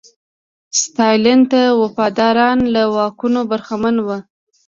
ستالین 0.81 1.39
ته 1.51 1.61
وفاداران 1.81 2.59
له 2.73 2.81
واکونو 2.95 3.39
برخمن 3.51 3.95
وو. 4.05 4.17